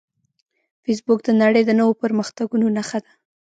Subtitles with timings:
[0.83, 3.11] فېسبوک د نړۍ د نوو پرمختګونو نښه ده